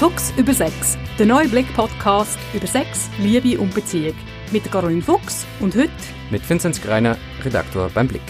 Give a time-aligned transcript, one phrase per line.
[0.00, 4.14] Fuchs über Sex, der neue Blick-Podcast über Sex, Liebe und Beziehung.
[4.50, 5.90] Mit Caroline Fuchs und heute
[6.30, 8.22] mit Vinzenz Greiner, Redaktor beim Blick.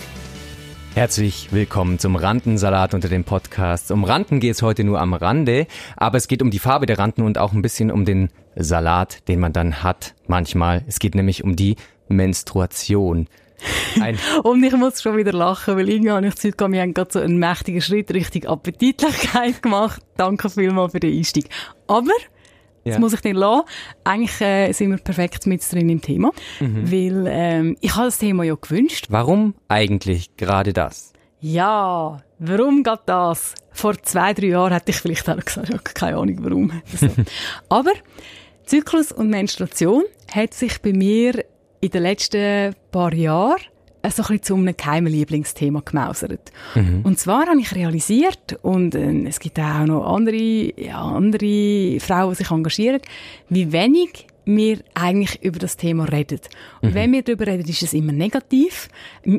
[0.97, 3.93] Herzlich willkommen zum Randensalat unter dem Podcast.
[3.93, 6.99] Um Randen geht es heute nur am Rande, aber es geht um die Farbe der
[6.99, 10.83] Randen und auch ein bisschen um den Salat, den man dann hat manchmal.
[10.89, 11.77] Es geht nämlich um die
[12.09, 13.29] Menstruation.
[14.01, 16.95] Ein und ich muss schon wieder lachen, weil irgendwie habe ich das Gefühl, wir haben
[16.95, 20.03] gerade so einen mächtigen Schritt Richtung Appetitlichkeit gemacht.
[20.17, 21.49] Danke vielmals für den Einstieg.
[21.87, 22.13] Aber,
[22.85, 23.67] das muss ich dir lassen,
[24.05, 26.91] eigentlich äh, sind wir perfekt mit drin im Thema, mhm.
[26.91, 29.07] weil ähm, ich habe das Thema ja gewünscht.
[29.11, 31.13] Warum eigentlich gerade das?
[31.41, 33.55] Ja, warum geht das?
[33.73, 36.83] Vor zwei, drei Jahren hätte ich vielleicht auch gesagt, ja, keine Ahnung warum.
[37.69, 37.93] Aber
[38.67, 41.45] Zyklus und Menstruation hat sich bei mir
[41.81, 43.61] in den letzten paar Jahren
[44.03, 46.53] so ein bisschen zu einem geheimen Lieblingsthema gemausert.
[46.75, 47.03] Mhm.
[47.03, 52.31] Und zwar habe ich realisiert, und äh, es gibt auch noch andere, ja, andere Frauen,
[52.31, 53.01] die sich engagieren,
[53.51, 56.41] wie wenig wir eigentlich über das Thema reden.
[56.81, 56.95] Und mhm.
[56.95, 58.89] wenn wir darüber reden, ist es immer negativ.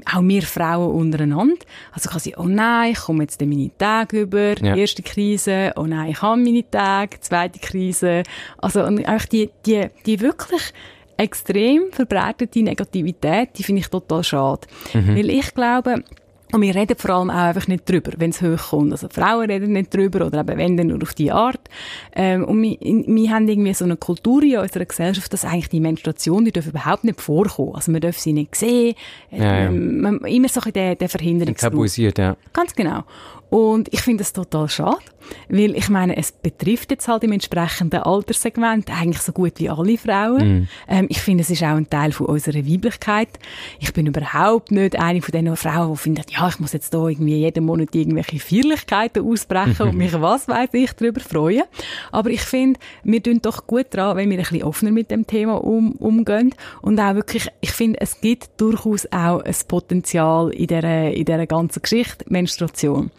[0.06, 1.66] Auch wir Frauen untereinander.
[1.92, 4.75] Also kann sie, oh nein, ich komme jetzt meine Tage über, ja.
[4.75, 8.23] erste Krise, oh nein, ich habe meine Tage, zweite Krise.
[8.59, 10.72] Also, und eigentlich die, die, die wirklich
[11.22, 14.67] extrem verbreitete Negativität, die finde ich total schade.
[14.94, 15.16] Mhm.
[15.16, 16.03] Weil ich glaube,
[16.53, 18.91] und wir reden vor allem auch einfach nicht drüber, wenn es hochkommt.
[18.91, 21.61] Also Frauen reden nicht drüber oder eben wenn dann nur auf die Art.
[22.13, 25.80] Ähm, und wir, wir haben irgendwie so eine Kultur in unserer Gesellschaft, dass eigentlich die
[25.80, 27.75] Menstruation, die überhaupt nicht vorkommen.
[27.75, 28.95] Also man darf sie nicht sehen.
[29.31, 29.66] Ja, ja.
[29.67, 31.56] Ähm, man, immer so ein der, der Verhinderung.
[31.56, 32.35] Tabuisiert, ja.
[32.52, 33.03] Ganz genau.
[33.52, 35.02] Und ich finde das total schade,
[35.49, 39.97] weil ich meine, es betrifft jetzt halt im entsprechenden Alterssegment eigentlich so gut wie alle
[39.97, 40.61] Frauen.
[40.61, 40.67] Mm.
[40.88, 43.27] Ähm, ich finde, es ist auch ein Teil von unserer Weiblichkeit.
[43.81, 47.05] Ich bin überhaupt nicht eine von den Frauen, die findet, ja, ich muss jetzt da
[47.05, 51.63] irgendwie jeden Monat irgendwelche Feierlichkeiten ausbrechen und mich was weiß ich darüber freuen.
[52.13, 55.27] Aber ich finde, wir tun doch gut dran, wenn wir ein bisschen offener mit dem
[55.27, 60.67] Thema um, umgehen und auch wirklich, ich finde, es gibt durchaus auch ein Potenzial in
[60.67, 63.11] dieser, in dieser ganzen Geschichte Menstruation.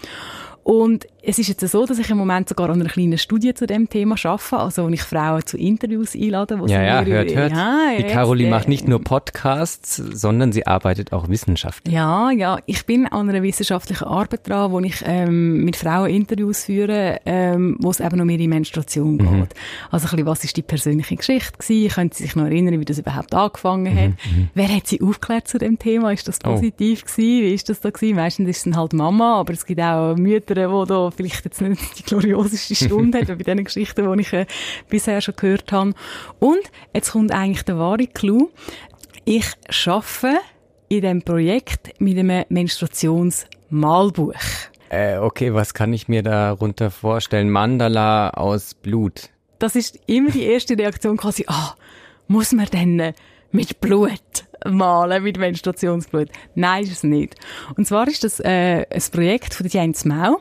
[0.64, 3.66] Und es ist jetzt so, dass ich im Moment sogar an einer kleinen Studie zu
[3.66, 6.58] dem Thema arbeite, also wo ich Frauen zu Interviews einlade.
[6.58, 7.52] Wo ja, ja, hört, hört.
[7.52, 11.94] Ja, die Caroline macht nicht nur Podcasts, sondern sie arbeitet auch wissenschaftlich.
[11.94, 16.64] Ja, ja, ich bin an einer wissenschaftlichen Arbeit dran, wo ich ähm, mit Frauen Interviews
[16.64, 19.18] führe, ähm, wo es eben um ihre Menstruation mhm.
[19.18, 19.28] geht.
[19.28, 19.46] Mhm.
[19.90, 21.94] Also ein bisschen, was ist die persönliche Geschichte gewesen?
[21.94, 24.10] Können Sie sich noch erinnern, wie das überhaupt angefangen hat?
[24.10, 24.42] Mhm.
[24.42, 24.48] mhm.
[24.54, 26.12] Wer hat Sie aufgeklärt zu dem Thema?
[26.12, 26.54] Ist das oh.
[26.54, 27.10] positiv oh.
[27.10, 27.42] gewesen?
[27.42, 28.16] Wie ist das da gewesen?
[28.16, 31.60] Meistens ist es dann halt Mama, aber es gibt auch Mütter, die da vielleicht jetzt
[31.60, 34.46] nicht die glorioseste Stunde hat, bei diesen Geschichten, die ich äh,
[34.88, 35.94] bisher schon gehört habe.
[36.38, 36.62] Und
[36.94, 38.50] jetzt kommt eigentlich der wahre Clou.
[39.24, 39.46] Ich
[39.86, 40.40] arbeite
[40.88, 44.34] in diesem Projekt mit einem Menstruationsmalbuch.
[44.90, 47.48] Äh, okay, was kann ich mir darunter vorstellen?
[47.48, 49.30] Mandala aus Blut.
[49.58, 51.74] Das ist immer die erste Reaktion quasi, ah,
[52.26, 53.14] muss man denn
[53.52, 56.28] mit Blut malen, mit Menstruationsblut.
[56.54, 57.36] Nein, ist es nicht.
[57.76, 60.38] Und zwar ist das äh, ein Projekt von Jens Mau.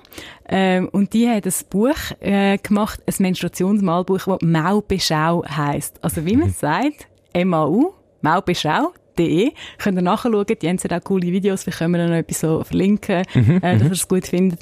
[0.48, 6.04] Ähm, und die hat ein Buch äh, gemacht, ein Menstruationsmalbuch, das Maubeschau heisst.
[6.04, 6.54] Also wie man mhm.
[6.54, 9.52] sagt, M-A-U, Maubeschau, www.ecom.de.
[9.78, 10.46] Könnt ihr nachschauen.
[10.62, 11.66] Die haben auch coole Videos.
[11.66, 13.88] Wir können noch etwas so verlinken, mhm, äh, dass mhm.
[13.88, 14.60] ihr es gut findet.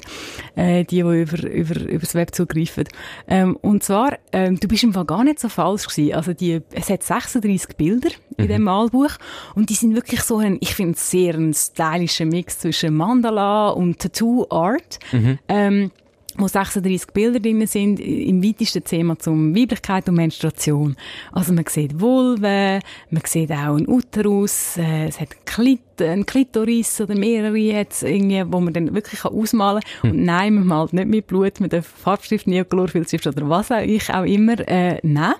[0.56, 2.84] Äh, die, die über, über, über das Web zugreifen.
[3.28, 6.14] Ähm, und zwar, ähm, du bist im Fall gar nicht so falsch gewesen.
[6.14, 8.48] Also die, es hat 36 Bilder in mhm.
[8.48, 9.12] dem Malbuch.
[9.54, 13.98] Und die sind wirklich so ein, ich finde, sehr ein stylischer Mix zwischen Mandala und
[13.98, 14.98] Tattoo Art.
[15.12, 15.38] Mhm.
[15.48, 15.90] Ähm,
[16.36, 20.96] wo 36 Bilder drin sind, im weitesten Thema zum Weiblichkeit und Menstruation.
[21.32, 22.80] Also man sieht Vulva,
[23.10, 28.42] man sieht auch einen Uterus, äh, es hat Klit ein Klitoris oder mehrere jetzt irgendwie,
[28.46, 30.10] wo man dann wirklich ausmalen kann.
[30.10, 30.18] Hm.
[30.18, 34.12] Und nein, man malt nicht mit Blut, mit dem Farbstift, Neochlorophyllstift oder was auch ich
[34.12, 35.34] auch immer äh, nehmen.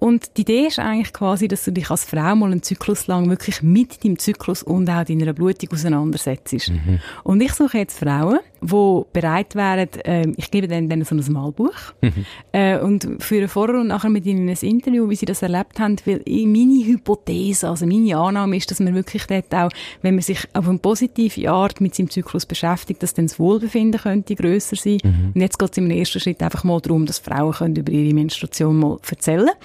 [0.00, 3.28] Und die Idee ist eigentlich quasi, dass du dich als Frau mal einen Zyklus lang
[3.28, 6.70] wirklich mit deinem Zyklus und auch deiner Blutung auseinandersetzt.
[6.70, 7.00] Mhm.
[7.22, 11.32] Und ich suche jetzt Frauen, die bereit wären, äh, ich gebe denen, denen so ein
[11.32, 12.24] Malbuch mhm.
[12.52, 15.96] äh, und führe vorher und nachher mit ihnen ein Interview, wie sie das erlebt haben,
[16.06, 19.70] weil meine Hypothese, also meine Annahme ist, dass man wirklich dort auch,
[20.02, 24.00] wenn man sich auf eine positive Art mit seinem Zyklus beschäftigt, dass dann das Wohlbefinden
[24.00, 24.98] könnte grösser sein.
[25.02, 25.32] Mhm.
[25.34, 28.14] Und jetzt geht es im ersten Schritt einfach mal darum, dass Frauen können über ihre
[28.14, 29.58] Menstruation mal erzählen können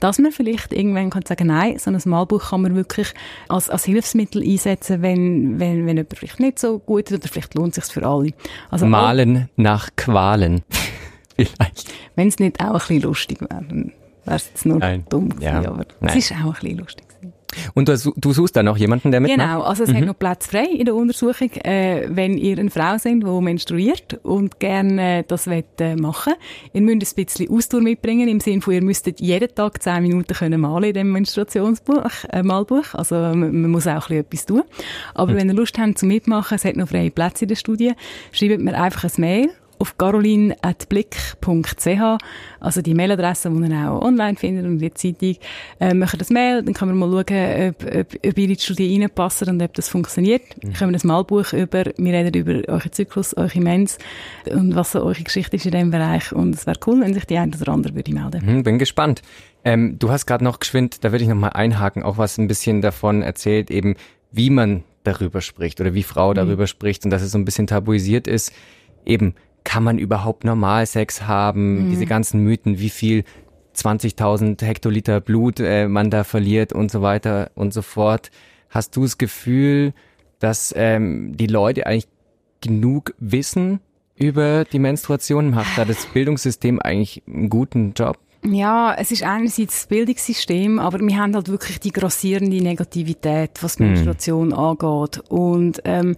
[0.00, 3.08] dass man vielleicht irgendwann kann sagen, nein, so ein Malbuch kann man wirklich
[3.48, 7.54] als, als Hilfsmittel einsetzen, wenn, wenn, wenn jemand vielleicht nicht so gut ist oder vielleicht
[7.54, 8.32] lohnt es sich für alle.
[8.70, 10.62] Also Malen nach Qualen.
[11.36, 11.92] vielleicht.
[12.16, 13.92] Wenn es nicht auch ein bisschen lustig wäre, dann
[14.24, 15.04] wäre es jetzt nur Nein.
[15.08, 15.58] dumm gewesen, ja.
[15.58, 16.16] aber Nein.
[16.18, 17.04] es ist auch ein bisschen lustig.
[17.74, 19.38] Und du, du suchst da noch jemanden, der mitmacht?
[19.38, 19.96] Genau, also es mhm.
[19.96, 24.20] hat noch Platz frei in der Untersuchung, äh, wenn ihr eine Frau seid, die menstruiert
[24.22, 26.34] und gerne das wollt, äh, machen
[26.72, 30.34] Ihr müsst ein bisschen Ausdauer mitbringen, im Sinne von, ihr müsstet jeden Tag zehn Minuten
[30.34, 32.94] können malen in dem Menstruationsbuch, äh, Malbuch.
[32.94, 34.62] Also man, man, muss auch ein bisschen etwas tun.
[35.14, 35.36] Aber mhm.
[35.36, 37.92] wenn ihr Lust habt zu mitmachen, es hat noch freie Plätze in der Studie,
[38.32, 39.50] schreibt mir einfach ein Mail
[39.80, 42.18] auf caroline.blick.ch,
[42.60, 45.36] also die Mailadresse, die man auch online findet und die Zeitung,
[45.80, 48.60] äh, machen das Mail, dann kann man mal schauen, ob, ob, ob ihr in die
[48.60, 50.42] Studie reinpassen und ob das funktioniert.
[50.62, 50.74] Mhm.
[50.74, 53.98] Können wir ein Malbuch über, wir reden über euren Zyklus, eure Mens
[54.50, 57.24] und was so eure Geschichte ist in diesem Bereich und es wäre cool, wenn sich
[57.24, 58.44] die eine oder andere würde melden.
[58.44, 59.22] Mhm, bin gespannt.
[59.64, 62.48] Ähm, du hast gerade noch geschwind, da würde ich noch mal einhaken, auch was ein
[62.48, 63.94] bisschen davon erzählt, eben
[64.30, 66.34] wie man darüber spricht oder wie Frau mhm.
[66.34, 68.52] darüber spricht und dass es so ein bisschen tabuisiert ist.
[69.06, 69.34] Eben,
[69.64, 71.86] kann man überhaupt normal Sex haben?
[71.86, 71.90] Mhm.
[71.90, 73.24] Diese ganzen Mythen, wie viel
[73.76, 78.30] 20.000 Hektoliter Blut äh, man da verliert und so weiter und so fort.
[78.68, 79.92] Hast du das Gefühl,
[80.38, 82.08] dass ähm, die Leute eigentlich
[82.60, 83.80] genug wissen
[84.16, 85.50] über die Menstruation?
[85.50, 88.18] Macht da das Bildungssystem eigentlich einen guten Job?
[88.44, 93.76] Ja, es ist einerseits das Bildungssystem, aber wir haben halt wirklich die grassierende Negativität, was
[93.76, 93.90] die hm.
[93.90, 94.54] Menstruation mm.
[94.54, 95.22] angeht.
[95.28, 96.16] Und ähm,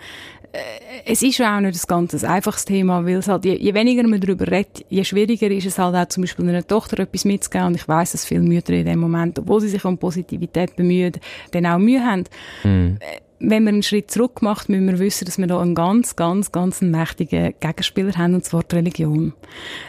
[1.07, 4.07] es ist ja auch nicht das ganz einfaches Thema, weil es halt, je, je, weniger
[4.07, 7.69] man darüber redet, je schwieriger ist es halt auch zum Beispiel einer Tochter etwas mitzugeben.
[7.69, 11.13] Und ich weiß, dass viele Mütter in dem Moment, obwohl sie sich um Positivität bemühen,
[11.53, 12.25] dann auch Mühe haben.
[12.65, 12.97] Mm
[13.43, 16.53] wenn man einen Schritt zurück macht, müssen wir wissen, dass wir da einen ganz, ganz,
[16.53, 19.25] ganz mächtigen Gegenspieler haben, und zwar die Religion.
[19.25, 19.33] Mhm.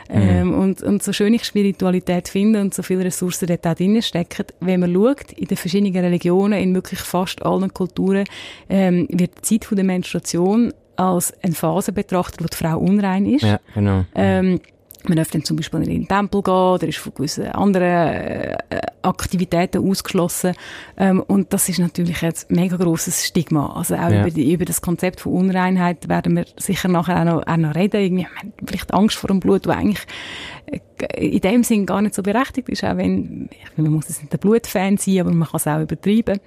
[0.10, 4.02] Ähm, und, und so schön ich Spiritualität finde und so viele Ressourcen dort auch drin
[4.02, 8.26] stecken, wenn man schaut, in den verschiedenen Religionen, in wirklich fast allen Kulturen,
[8.70, 13.44] ähm, wird die Zeit der Menstruation als eine Phase betrachtet, wo die Frau unrein ist.
[13.44, 14.06] Ja, genau.
[14.16, 14.60] Ähm,
[15.08, 17.84] man darf dann zum Beispiel nicht in den Tempel gehen, oder ist von gewissen anderen
[17.84, 18.58] äh,
[19.02, 20.54] Aktivitäten ausgeschlossen.
[20.98, 23.74] Ähm, und das ist natürlich jetzt ein mega grosses Stigma.
[23.76, 24.22] Also auch ja.
[24.22, 27.76] über, die, über das Konzept von Unreinheit werden wir sicher nachher auch noch, auch noch
[27.76, 28.02] reden.
[28.02, 30.06] Irgendwie, man vielleicht Angst vor dem Blut, wo eigentlich
[30.68, 34.10] äh, in dem Sinn gar nicht so berechtigt ist, auch wenn, ich finde, man muss
[34.10, 36.40] jetzt nicht ein Blutfan sein, aber man kann es auch übertreiben.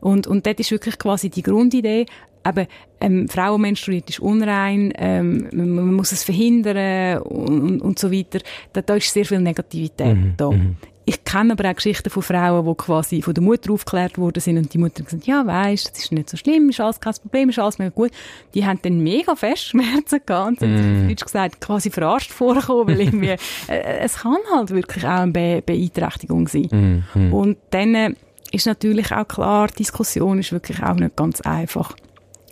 [0.00, 2.06] Und, und dort ist wirklich quasi die Grundidee,
[2.48, 2.66] eben,
[3.00, 8.10] ähm, Frauen menstruiert ist unrein, ähm, man, man, muss es verhindern und, und, und so
[8.10, 8.40] weiter.
[8.72, 10.50] Da, da ist sehr viel Negativität mhm, da.
[10.50, 10.76] Mhm.
[11.08, 14.58] Ich kenne aber auch Geschichten von Frauen, die quasi von der Mutter aufgeklärt worden sind
[14.58, 17.48] und die Mutter gesagt ja, weisst, das ist nicht so schlimm, ist alles kein Problem,
[17.48, 18.10] ist alles mega gut.
[18.54, 21.14] Die haben dann mega fest Schmerzen gehabt und sind, mm.
[21.14, 23.28] gesagt, quasi verarscht vorgekommen, weil irgendwie,
[23.68, 27.04] äh, es kann halt wirklich auch eine Be Beeinträchtigung sein.
[27.14, 28.14] Mm, Und dann äh,
[28.50, 31.94] ist natürlich auch klar, die Diskussion ist wirklich auch nicht ganz einfach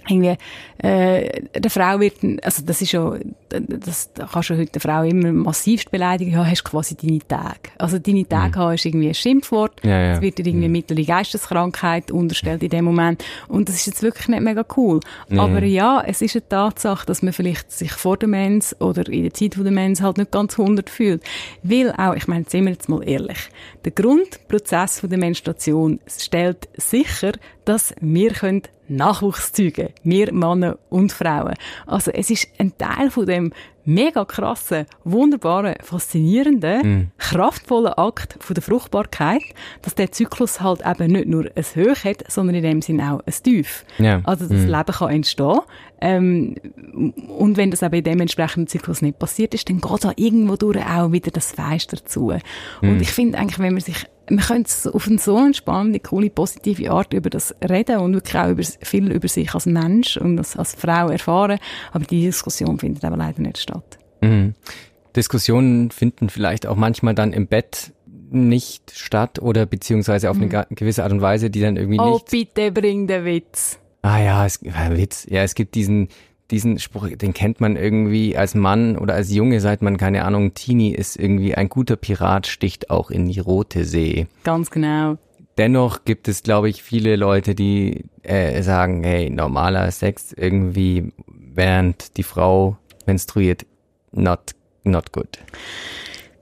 [0.09, 0.37] irgendwie,
[0.79, 5.33] äh, der Frau wird, also das ist schon, das kannst du heute der Frau immer
[5.33, 7.71] massivst beleidigen, ja, hast quasi deine Tage.
[7.79, 8.63] Also deine Tage mhm.
[8.63, 10.21] haben ist irgendwie ein Schimpfwort, es ja, ja.
[10.21, 10.73] wird dir irgendwie mhm.
[10.73, 15.01] mittlere Geisteskrankheit unterstellt in dem Moment und das ist jetzt wirklich nicht mega cool.
[15.29, 15.41] Mhm.
[15.41, 19.23] Aber ja, es ist eine Tatsache, dass man vielleicht sich vor der Mens oder in
[19.23, 21.23] der Zeit von der Mens halt nicht ganz 100 fühlt.
[21.63, 23.39] Weil auch, ich meine, sind wir jetzt mal ehrlich,
[23.85, 27.33] der Grundprozess von der Menstruation stellt sicher,
[27.65, 29.89] dass wir können Nachwuchs zeugen.
[30.03, 31.55] Wir Männer und Frauen.
[31.87, 33.53] Also es ist ein Teil von dem
[33.85, 37.11] mega krassen, wunderbaren, faszinierenden, mm.
[37.19, 39.43] kraftvollen Akt von der Fruchtbarkeit,
[39.83, 43.21] dass der Zyklus halt eben nicht nur ein Hoch hat, sondern in dem Sinn auch
[43.27, 43.85] ein Tief.
[44.01, 44.23] Yeah.
[44.25, 44.69] Also das mm.
[44.69, 45.61] Leben kann entstehen.
[46.05, 46.55] Ähm,
[47.39, 50.57] und wenn das eben in dem entsprechenden Zyklus nicht passiert ist, dann geht da irgendwo
[50.57, 52.31] durch auch wieder das Fleisch dazu.
[52.83, 52.89] Mm.
[52.89, 56.91] Und ich finde eigentlich, wenn man sich man könnte auf eine so entspannende, coole, positive
[56.91, 60.57] Art über das reden und wirklich auch über, viel über sich als Mensch und als,
[60.57, 61.59] als Frau erfahren.
[61.93, 63.99] Aber die Diskussion findet aber leider nicht statt.
[64.23, 64.55] Mhm.
[65.15, 67.93] Diskussionen finden vielleicht auch manchmal dann im Bett
[68.31, 70.51] nicht statt oder beziehungsweise auf mhm.
[70.51, 72.25] eine gewisse Art und Weise, die dann irgendwie oh, nicht...
[72.25, 73.79] Oh, bitte bring den Witz.
[74.05, 75.27] Ah ja, es, Witz.
[75.31, 76.09] Ja, es gibt diesen,
[76.51, 80.53] diesen Spruch, den kennt man irgendwie als Mann oder als Junge, seit man, keine Ahnung,
[80.53, 84.27] Teenie ist, irgendwie ein guter Pirat sticht auch in die rote See.
[84.43, 85.17] Ganz genau.
[85.57, 92.19] Dennoch gibt es, glaube ich, viele Leute, die äh, sagen, hey, normaler Sex irgendwie, während
[92.19, 93.65] die Frau menstruiert,
[94.13, 94.51] not,
[94.83, 95.39] not good.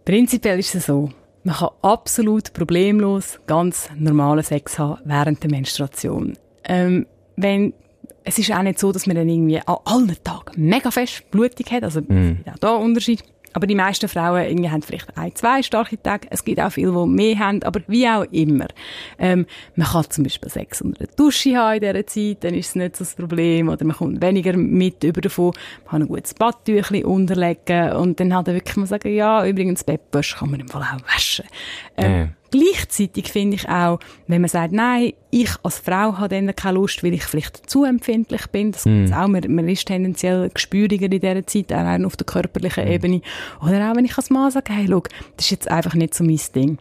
[0.04, 1.10] Prinzipiell ist es so.
[1.44, 6.36] Man kann absolut problemlos ganz normalen Sex haben während der Menstruation.
[6.64, 7.72] Ähm, wenn
[8.24, 11.70] es ist auch nicht so, dass man dann irgendwie an allen Tagen mega fest blutig
[11.72, 11.82] hat.
[11.82, 12.44] Also, mm.
[12.52, 13.22] auch da Unterschied.
[13.54, 16.26] Aber die meisten Frauen irgendwie haben vielleicht ein, zwei starke Tage.
[16.30, 18.66] Es gibt auch viele, die mehr haben, aber wie auch immer.
[19.18, 19.46] Ähm,
[19.76, 22.74] man kann zum Beispiel Sex unter der Dusche haben in dieser Zeit, dann ist es
[22.76, 23.68] nicht so das Problem.
[23.68, 25.52] Oder man kommt weniger mit über davon.
[25.84, 30.38] Man kann ein gutes Badtüchchen unterlegen und dann halt wirklich mal sagen, ja, übrigens, Bettwäsche
[30.38, 31.44] kann man im Fall auch waschen.
[31.98, 36.78] Ähm, Gleichzeitig finde ich auch, wenn man sagt, nein, ich als Frau habe dann keine
[36.78, 38.72] Lust, weil ich vielleicht zu empfindlich bin.
[38.72, 39.06] Das mm.
[39.14, 39.26] auch.
[39.26, 42.92] Man, man ist tendenziell gespüriger in dieser Zeit, auch auf der körperlichen mm.
[42.92, 43.20] Ebene.
[43.66, 45.02] Oder auch wenn ich als Mann sage, hey, schau,
[45.36, 46.78] das ist jetzt einfach nicht so mein Ding.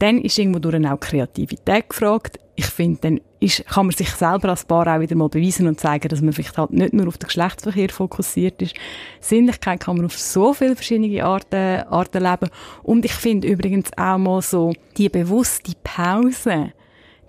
[0.00, 2.38] Dann ist irgendwo durch auch Kreativität gefragt.
[2.56, 5.78] Ich finde, dann ist, kann man sich selber als Paar auch wieder mal beweisen und
[5.78, 8.74] zeigen, dass man vielleicht halt nicht nur auf den Geschlechtsverkehr fokussiert ist.
[9.20, 12.50] Sinnlichkeit kann man auf so viele verschiedene Arten, Arten leben.
[12.82, 16.72] Und ich finde übrigens auch mal so, die bewusste Pause,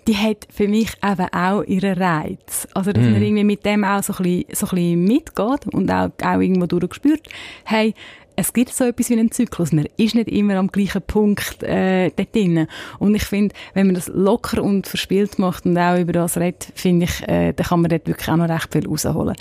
[0.07, 2.67] die hat für mich eben auch ihren Reiz.
[2.73, 3.11] Also, dass mm.
[3.11, 6.39] man irgendwie mit dem auch so ein bisschen, so ein bisschen mitgeht und auch, auch
[6.39, 7.27] irgendwo durchgespürt,
[7.65, 7.93] hey,
[8.35, 9.71] es gibt so etwas wie einen Zyklus.
[9.71, 12.67] Man ist nicht immer am gleichen Punkt äh, dort drin.
[12.99, 16.71] Und ich finde, wenn man das locker und verspielt macht und auch über das redet,
[16.75, 19.35] finde ich, äh, dann kann man dort wirklich auch noch recht viel rausholen.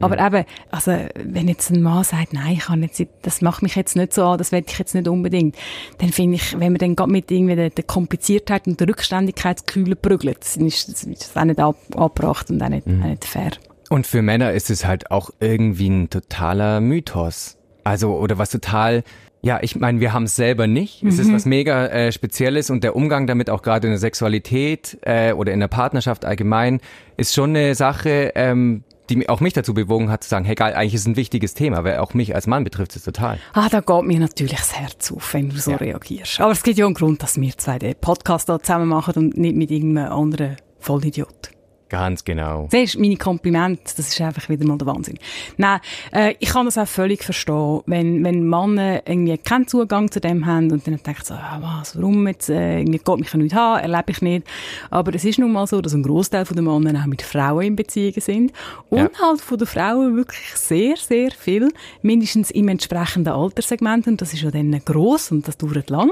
[0.00, 0.26] Aber ja.
[0.26, 3.96] eben, also, wenn jetzt ein Mann sagt, nein, ich kann jetzt, das macht mich jetzt
[3.96, 5.56] nicht so an, das will ich jetzt nicht unbedingt,
[5.98, 9.96] dann finde ich, wenn man dann gerade mit irgendwie der, der Kompliziertheit und der Rückständigkeitskühle
[9.96, 13.02] prügelt, dann ist das, ist das auch nicht ab, abgebracht und auch nicht, mhm.
[13.02, 13.52] auch nicht fair.
[13.90, 17.56] Und für Männer ist es halt auch irgendwie ein totaler Mythos.
[17.84, 19.04] Also, oder was total
[19.44, 21.02] ja, ich meine, wir haben es selber nicht.
[21.02, 21.10] Mhm.
[21.10, 21.34] Es ist mhm.
[21.34, 25.52] was mega äh, Spezielles und der Umgang damit auch gerade in der Sexualität äh, oder
[25.52, 26.80] in der Partnerschaft allgemein
[27.18, 30.72] ist schon eine Sache, ähm, die auch mich dazu bewogen hat zu sagen, hey geil,
[30.72, 33.38] eigentlich ist es ein wichtiges Thema, weil auch mich als Mann betrifft es total.
[33.52, 35.76] Ah, da geht mir natürlich das Herz auf, wenn du so ja.
[35.76, 36.40] reagierst.
[36.40, 39.36] Aber es gibt ja einen Grund, dass wir zwei den Podcast da zusammen machen und
[39.36, 41.53] nicht mit irgendeinem anderen Vollidiot.
[41.94, 42.66] Ganz genau.
[42.72, 45.16] Siehst meine Komplimente, das ist einfach wieder mal der Wahnsinn.
[45.58, 45.78] Nein,
[46.12, 50.44] äh, ich kann das auch völlig verstehen, wenn, wenn Männer irgendwie keinen Zugang zu dem
[50.44, 53.80] haben und dann denken so, ah, was, warum jetzt, äh, irgendwie geht mich nicht haben,
[53.80, 54.44] erlebe ich nicht.
[54.90, 57.76] Aber es ist nun mal so, dass ein Großteil der Männer auch mit Frauen in
[57.76, 58.52] Beziehungen sind
[58.90, 59.10] und ja.
[59.22, 61.72] halt von den Frauen wirklich sehr, sehr viel,
[62.02, 66.10] mindestens im entsprechenden Alterssegment und das ist ja dann gross und das dauert lang,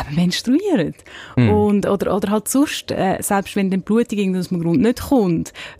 [0.00, 0.94] eben menstruieren.
[1.34, 1.50] Mhm.
[1.50, 5.15] Und, oder, oder halt sonst, äh, selbst wenn die Blutung aus dem Grund nicht kommt,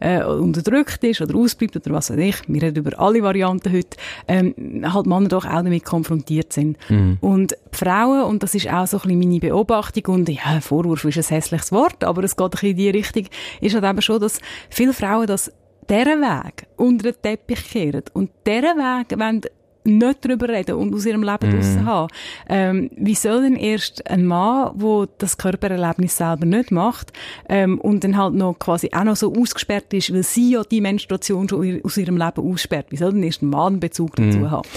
[0.01, 3.97] äh, unterdrückt ist oder ausbleibt oder was weiß ich, wir reden über alle Varianten heute,
[4.29, 6.77] ähm, halt Männer doch auch damit konfrontiert sind.
[6.89, 7.19] Mhm.
[7.21, 11.19] Und Frauen, und das ist auch so ein bisschen meine Beobachtung, und ja, Vorwurf ist
[11.19, 13.27] ein hässliches Wort, aber es geht ein bisschen in die Richtung,
[13.61, 14.41] ist halt eben schon, dass
[14.71, 15.53] viele Frauen das
[15.89, 19.43] deren Weg unter den Teppich kehren und deren Weg wollen
[19.87, 21.53] nicht darüber reden und aus ihrem Leben mm.
[21.53, 22.09] draussen haben.
[22.49, 27.13] Ähm, wie soll denn erst ein Mann, der das Körpererlebnis selber nicht macht
[27.49, 30.81] ähm, und dann halt noch quasi auch noch so ausgesperrt ist, weil sie ja die
[30.81, 34.39] Menstruation schon aus ihrem Leben aussperrt, wie soll denn erst ein Mann einen Bezug dazu
[34.39, 34.51] mm.
[34.51, 34.69] haben?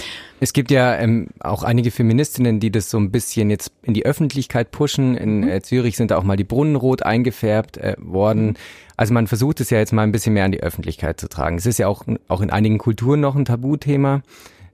[0.42, 4.06] Es gibt ja ähm, auch einige Feministinnen, die das so ein bisschen jetzt in die
[4.06, 5.14] Öffentlichkeit pushen.
[5.14, 5.48] In mhm.
[5.48, 8.46] äh, Zürich sind da auch mal die Brunnen rot eingefärbt äh, worden.
[8.46, 8.54] Mhm.
[8.96, 11.58] Also man versucht es ja jetzt mal ein bisschen mehr an die Öffentlichkeit zu tragen.
[11.58, 14.22] Es ist ja auch, auch in einigen Kulturen noch ein Tabuthema.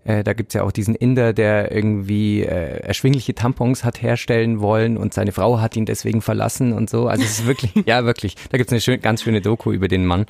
[0.06, 4.96] Äh, da gibt's ja auch diesen Inder, der irgendwie äh, erschwingliche Tampons hat herstellen wollen
[4.96, 7.08] und seine Frau hat ihn deswegen verlassen und so.
[7.08, 10.06] Also es ist wirklich, ja wirklich, da gibt's eine schön, ganz schöne Doku über den
[10.06, 10.26] Mann,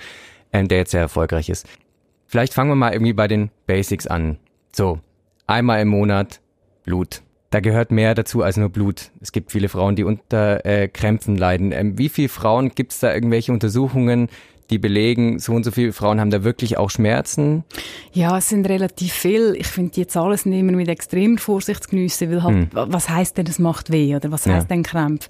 [0.50, 1.68] äh, der jetzt sehr erfolgreich ist.
[2.26, 4.38] Vielleicht fangen wir mal irgendwie bei den Basics an.
[4.75, 5.00] So,
[5.47, 6.40] einmal im Monat
[6.85, 7.21] Blut.
[7.50, 9.11] Da gehört mehr dazu als nur Blut.
[9.21, 11.73] Es gibt viele Frauen, die unter äh, Krämpfen leiden.
[11.73, 14.28] Ähm, wie viele Frauen gibt's da irgendwelche Untersuchungen,
[14.70, 17.64] die belegen, so und so viele Frauen haben da wirklich auch Schmerzen?
[18.12, 19.54] Ja, es sind relativ viel.
[19.58, 22.68] Ich finde, die Zahlen sind immer mit extremer Vorsicht geniessen, weil halt, hm.
[22.73, 24.76] was heißt denn, es macht weh oder was heißt ja.
[24.76, 25.28] denn Krampf?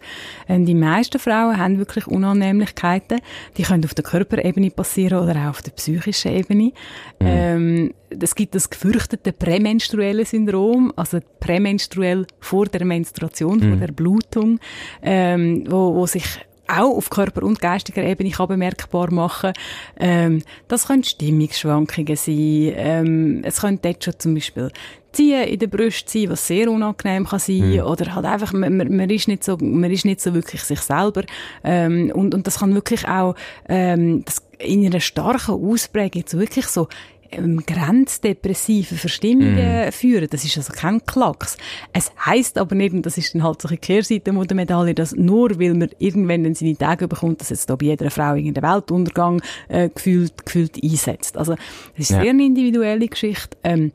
[0.49, 3.21] Ähm, die meisten Frauen haben wirklich Unannehmlichkeiten.
[3.57, 6.73] Die können auf der Körperebene passieren oder auch auf der psychischen Ebene.
[7.21, 7.27] Hm.
[7.27, 13.69] Ähm, es gibt das gefürchtete prämenstruelle Syndrom, also prämenstruell vor der Menstruation, hm.
[13.69, 14.61] vor der Blutung,
[15.03, 16.25] ähm, wo, wo sich
[16.69, 19.53] auch auf Körper- und geistiger Ebene kann bemerkbar machen.
[19.99, 22.73] Ähm, das können Stimmungsschwankungen sein.
[22.77, 24.71] Ähm, es können dort schon zum Beispiel
[25.13, 27.73] Ziehen in der Brust sein, was sehr unangenehm kann sein.
[27.73, 27.81] Mhm.
[27.81, 31.23] Oder halt einfach, man, man, ist nicht so, man ist nicht so wirklich sich selber.
[31.65, 33.35] Ähm, und, und das kann wirklich auch,
[33.69, 36.89] ähm, das in einer starken Ausprägung so wirklich so
[37.33, 39.93] ähm, grenzdepressive Verstimmungen mm.
[39.93, 40.29] führen.
[40.31, 41.57] Das ist also kein Klacks.
[41.93, 45.15] Es heisst aber nicht, und das ist dann halt so eine Kehrseite der Medaille, dass
[45.15, 48.55] nur weil man irgendwann in seine Tage bekommt, dass jetzt da bei jeder Frau in
[48.55, 51.37] der Weltuntergang äh, gefühlt, gefühlt einsetzt.
[51.37, 52.23] Also, das ist ja.
[52.23, 53.57] sehr eine individuelle Geschichte.
[53.63, 53.93] Ähm,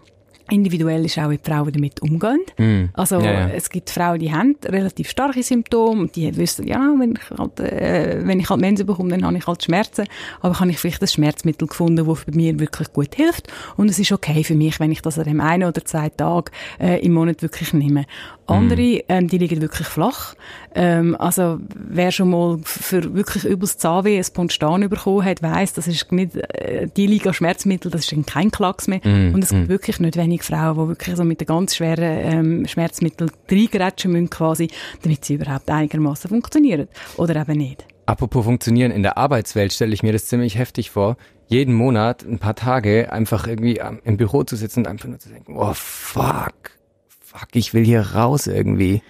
[0.52, 2.42] Individuell ist auch, wie die Frauen damit umgehen.
[2.58, 2.90] Mm.
[2.94, 3.50] Also ja, ja.
[3.50, 7.60] es gibt Frauen, die haben relativ starke Symptome und die wissen, ja, wenn ich halt,
[7.60, 10.06] äh, wenn ich halt Mensen bekomme, dann habe ich halt Schmerzen.
[10.42, 13.48] Aber habe ich vielleicht ein Schmerzmittel gefunden, das bei mir wirklich gut hilft.
[13.78, 16.52] Und es ist okay für mich, wenn ich das an dem einen oder zwei Tagen
[16.80, 18.06] äh, im Monat wirklich nehme.
[18.48, 19.02] Andere, mm.
[19.08, 20.36] ähm, die liegen wirklich flach.
[20.76, 25.88] Ähm, also wer schon mal für wirklich übelst Zahnweh ein Ponstan bekommen hat, weiss, das
[25.88, 29.02] ist nicht äh, die Liga Schmerzmittel, das ist kein Klacks mehr.
[29.04, 29.34] Mm.
[29.34, 29.70] Und es gibt mm.
[29.70, 34.12] wirklich nicht wenig wenig Frauen, die wirklich so mit den ganz schweren ähm, Schmerzmitteln reingrätschen
[34.12, 34.70] müssen quasi,
[35.02, 36.88] damit sie überhaupt einigermaßen funktionieren.
[37.18, 37.86] Oder eben nicht.
[38.06, 41.18] Apropos funktionieren, in der Arbeitswelt stelle ich mir das ziemlich heftig vor,
[41.48, 45.30] jeden Monat ein paar Tage einfach irgendwie im Büro zu sitzen und einfach nur zu
[45.30, 46.72] denken, oh fuck,
[47.20, 49.02] fuck, ich will hier raus irgendwie.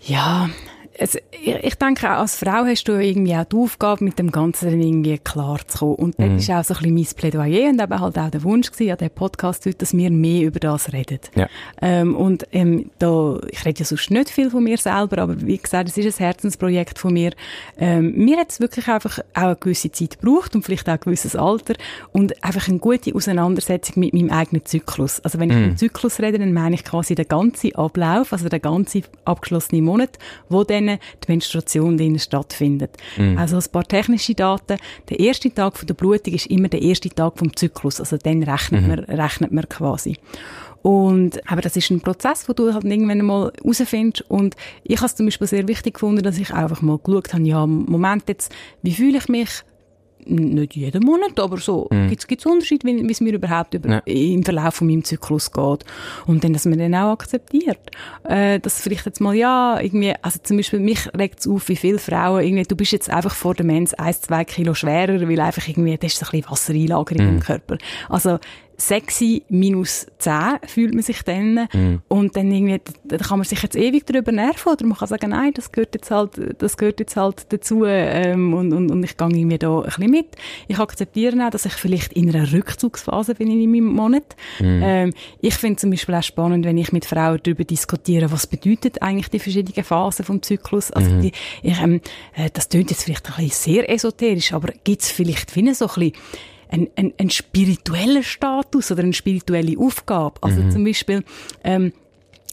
[0.00, 0.50] Ja,
[0.94, 4.80] es, ich denke, auch als Frau hast du irgendwie auch die Aufgabe, mit dem Ganzen
[4.80, 5.94] irgendwie klar zu kommen.
[5.94, 6.34] Und mhm.
[6.34, 8.92] das ist auch so ein bisschen mein Plädoyer und eben halt auch der Wunsch gewesen,
[8.92, 11.20] an diesem Podcast heute, dass wir mehr über das reden.
[11.34, 11.48] Ja.
[11.80, 15.56] Ähm, und ähm, da, ich rede ja sonst nicht viel von mir selber, aber wie
[15.56, 17.32] gesagt, es ist ein Herzensprojekt von mir.
[17.78, 21.00] Ähm, mir hat es wirklich einfach auch eine gewisse Zeit gebraucht und vielleicht auch ein
[21.00, 21.74] gewisses Alter
[22.12, 25.20] und einfach eine gute Auseinandersetzung mit meinem eigenen Zyklus.
[25.20, 25.76] Also wenn ich mhm.
[25.76, 30.18] Zyklus rede, dann meine ich quasi den ganzen Ablauf, also den ganzen abgeschlossenen Monat,
[30.48, 30.98] wo dann die
[31.28, 32.96] Menstruation drinnen stattfindet.
[33.16, 33.38] Mhm.
[33.38, 34.78] Also ein paar technische Daten.
[35.08, 38.00] Der erste Tag von der Blutung ist immer der erste Tag vom Zyklus.
[38.00, 38.88] Also dann rechnet, mhm.
[38.88, 40.16] man, rechnet man quasi.
[40.82, 44.28] Und, aber das ist ein Prozess, wo du halt irgendwann mal herausfindest.
[44.28, 47.44] Und ich habe es zum Beispiel sehr wichtig gefunden, dass ich einfach mal geschaut habe,
[47.44, 49.62] ja, Moment jetzt, wie fühle ich mich
[50.26, 52.08] nicht jeden Monat, aber so mhm.
[52.08, 53.98] gibt es Unterschiede, wie, es mir überhaupt über, ja.
[54.06, 55.84] im Verlauf von meinem Zyklus geht.
[56.26, 57.90] Und dann, dass man dann auch akzeptiert.
[58.24, 61.76] Äh, dass vielleicht jetzt mal, ja, irgendwie, also zum Beispiel mich regt es auf, wie
[61.76, 65.40] viele Frauen, irgendwie, du bist jetzt einfach vor der Mens ein, zwei Kilo schwerer, weil
[65.40, 67.34] einfach irgendwie, das ist so ein bisschen Wassereinlagerung mhm.
[67.34, 67.78] im Körper.
[68.08, 68.38] Also,
[68.88, 71.68] sexy minus 10 fühlt man sich dann.
[71.72, 72.02] Mhm.
[72.08, 75.30] Und dann irgendwie, da kann man sich jetzt ewig darüber nerven oder man kann sagen,
[75.30, 79.16] nein, das gehört jetzt halt, das gehört jetzt halt dazu ähm, und, und, und ich
[79.16, 80.26] gehe irgendwie da ein bisschen mit.
[80.68, 84.36] Ich akzeptiere auch, dass ich vielleicht in einer Rückzugsphase bin in meinem Monat.
[84.58, 84.80] Mhm.
[84.82, 89.00] Ähm, ich finde zum Beispiel auch spannend, wenn ich mit Frauen darüber diskutiere, was bedeutet
[89.02, 90.90] eigentlich die verschiedenen Phasen vom Zyklus.
[90.90, 91.20] Also mhm.
[91.22, 92.00] die, ich, ähm,
[92.34, 95.86] äh, das klingt jetzt vielleicht ein bisschen sehr esoterisch, aber gibt es vielleicht wie so
[95.86, 96.12] ein bisschen
[96.72, 100.42] ein, ein, ein spiritueller Status oder eine spirituelle Aufgabe.
[100.42, 100.70] Also mhm.
[100.70, 101.22] zum Beispiel,
[101.62, 101.92] ähm,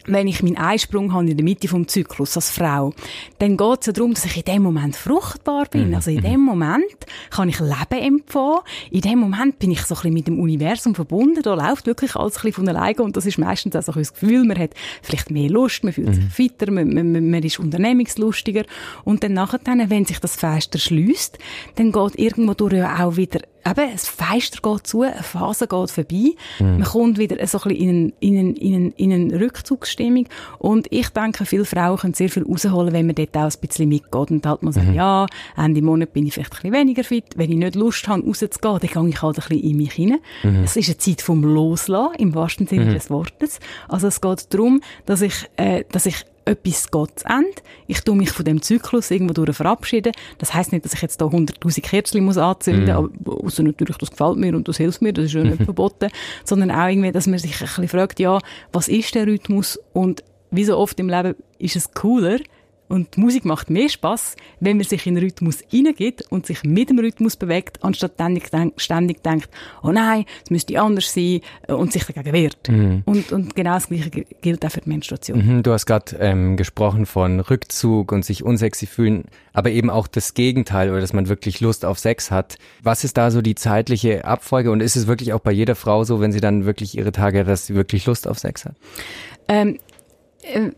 [0.05, 2.93] wenn ich meinen Einsprung habe in der Mitte vom Zyklus als Frau,
[3.37, 5.89] dann geht es ja darum, dass ich in dem Moment fruchtbar bin.
[5.89, 5.95] Mhm.
[5.95, 6.23] Also in mhm.
[6.23, 8.61] dem Moment kann ich Leben empfangen.
[8.91, 11.41] In dem Moment bin ich so ein bisschen mit dem Universum verbunden.
[11.43, 14.03] Da läuft wirklich alles ein bisschen von alleine und das ist meistens auch so ein
[14.03, 14.71] Gefühl, man hat
[15.01, 16.29] vielleicht mehr Lust, man fühlt sich mhm.
[16.29, 18.63] fitter, man, man, man, ist unternehmungslustiger.
[19.03, 21.37] Und dann nachher, wenn sich das Fenster schließt,
[21.75, 25.91] dann geht irgendwo durch ja auch wieder eben, das Fenster geht zu, eine Phase geht
[25.91, 26.31] vorbei.
[26.59, 26.77] Mhm.
[26.77, 30.27] Man kommt wieder so ein bisschen in, eine, in, eine, in eine Rückzugsstimmung.
[30.57, 33.89] Und ich denke, viele Frauen können sehr viel rausholen, wenn man dort auch ein bisschen
[33.89, 34.31] mitgeht.
[34.31, 34.93] Und halt man sagt, mhm.
[34.93, 35.25] ja,
[35.57, 37.25] Ende Monat bin ich vielleicht ein bisschen weniger fit.
[37.35, 40.19] Wenn ich nicht Lust habe, rauszugehen, dann gehe ich halt ein bisschen in mich hinein.
[40.43, 40.63] Mhm.
[40.63, 42.93] Es ist eine Zeit vom Loslassen, im wahrsten Sinne mhm.
[42.93, 43.59] des Wortes.
[43.87, 47.61] Also es geht darum, dass ich, äh, dass ich etwas geht zu Ende.
[47.87, 50.13] Ich tue mich von dem Zyklus irgendwo durch verabschieden.
[50.37, 52.89] Das heisst nicht, dass ich jetzt da 100'000 Kerzen muss anzünden, mm.
[52.97, 56.09] aber, also natürlich, das gefällt mir und das hilft mir, das ist ja nicht verboten,
[56.43, 58.39] sondern auch irgendwie, dass man sich ein bisschen fragt, ja,
[58.71, 62.39] was ist der Rhythmus und wie so oft im Leben ist es cooler,
[62.89, 66.89] und Musik macht mehr Spaß, wenn man sich in den Rhythmus hineingeht und sich mit
[66.89, 69.49] dem Rhythmus bewegt, anstatt ständig, denk, ständig denkt,
[69.83, 72.67] oh nein, es müsste anders sein äh, und sich dagegen wehrt.
[72.67, 73.03] Mhm.
[73.05, 75.45] Und, und genau das Gleiche gilt auch für die Menstruation.
[75.45, 80.07] Mhm, du hast gerade ähm, gesprochen von Rückzug und sich unsexy fühlen, aber eben auch
[80.07, 82.57] das Gegenteil oder dass man wirklich Lust auf Sex hat.
[82.81, 86.03] Was ist da so die zeitliche Abfolge und ist es wirklich auch bei jeder Frau
[86.03, 88.73] so, wenn sie dann wirklich ihre Tage hat, dass sie wirklich Lust auf Sex hat?
[89.47, 89.77] Ähm,
[90.41, 90.71] äh,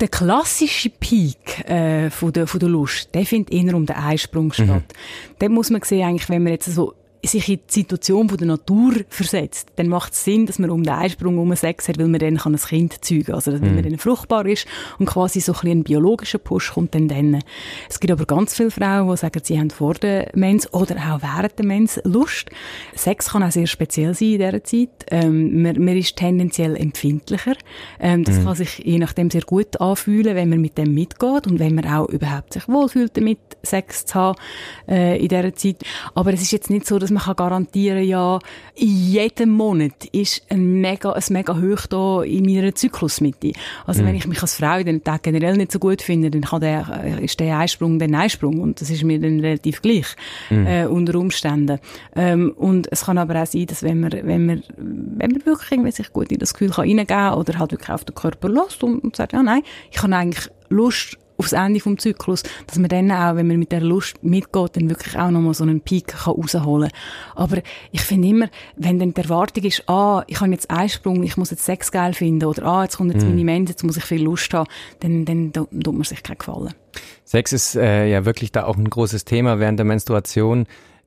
[0.00, 4.52] der klassische Peak äh, von, der, von der Lust, der findet eher um den Einsprung
[4.52, 4.68] statt.
[4.68, 5.38] Mhm.
[5.40, 8.46] Den muss man sehen, eigentlich, wenn man jetzt so sich in die Situation von der
[8.46, 12.08] Natur versetzt, dann macht es Sinn, dass man um den Eisprung um Sex hat, weil
[12.08, 13.34] man dann kann ein Kind zeugen kann.
[13.34, 13.74] Also, wenn mhm.
[13.74, 14.66] man dann fruchtbar ist
[14.98, 17.42] und quasi so ein, bisschen ein biologischer Push kommt dann dann.
[17.88, 21.22] Es gibt aber ganz viele Frauen, die sagen, sie haben vor der Mens oder auch
[21.22, 22.50] während der Mens Lust.
[22.94, 25.06] Sex kann auch sehr speziell sein in dieser Zeit.
[25.10, 27.54] Ähm, man, man ist tendenziell empfindlicher.
[28.00, 28.44] Ähm, das mhm.
[28.44, 31.86] kann sich je nachdem sehr gut anfühlen, wenn man mit dem mitgeht und wenn man
[31.86, 34.38] auch überhaupt sich wohlfühlt damit, Sex zu haben
[34.88, 35.82] äh, in dieser Zeit.
[36.14, 38.40] Aber es ist jetzt nicht so, dass man kann garantieren ja,
[38.74, 43.52] in jedem Monat ist ein mega, ein mega hoch da in meiner Zyklusmitte.
[43.86, 44.06] Also mhm.
[44.08, 47.04] wenn ich mich als Frau den Tag generell nicht so gut finde, dann kann der,
[47.04, 50.16] äh, ist der Einsprung der Einsprung und das ist mir dann relativ gleich
[50.50, 50.66] mhm.
[50.66, 51.78] äh, unter Umständen.
[52.16, 55.70] Ähm, und es kann aber auch sein, dass wenn man, wenn man, wenn man wirklich
[55.70, 58.82] irgendwie sich gut in das Gefühl kann reingeben oder halt wirklich auf den Körper lässt
[58.82, 62.88] und, und sagt, ja nein, ich habe eigentlich Lust aufs Ende vom Zyklus, dass man
[62.88, 66.08] dann auch, wenn man mit der Lust mitgeht, dann wirklich auch nochmal so einen Peak
[66.08, 67.42] kann rausholen kann.
[67.42, 71.36] Aber ich finde immer, wenn dann die Erwartung ist, ah, ich habe jetzt Einsprung, ich
[71.36, 73.28] muss jetzt Sex geil finden, oder ah, jetzt kommt jetzt mm.
[73.28, 74.68] meine Mensa, jetzt muss ich viel Lust haben,
[75.00, 76.74] dann, dann tut man sich keinen Gefallen.
[77.24, 80.66] Sex ist äh, ja wirklich da auch ein großes Thema während der Menstruation.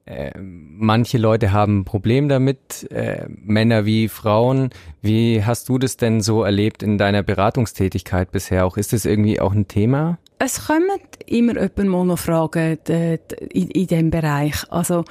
[0.09, 4.71] Äh, manche Leute haben ein Problem damit, äh, Männer wie Frauen.
[5.03, 8.77] Wie hast du das denn so erlebt in deiner Beratungstätigkeit bisher auch?
[8.77, 10.17] Ist das irgendwie auch ein Thema?
[10.39, 10.89] Es kommen
[11.27, 14.55] immer jemand mal noch Fragen in, in diesem Bereich.
[14.71, 15.05] Also,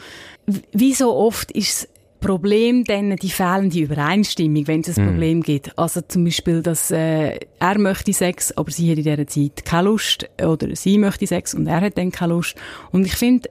[0.73, 1.89] wie so oft ist es
[2.21, 5.09] Problem dann die fehlende Übereinstimmung, wenn es ein mm.
[5.09, 5.79] Problem gibt.
[5.79, 9.89] Also zum Beispiel, dass äh, er möchte Sex, aber sie hat in dieser Zeit keine
[9.89, 12.57] Lust, oder sie möchte Sex und er hat dann keine Lust.
[12.91, 13.49] Und ich finde,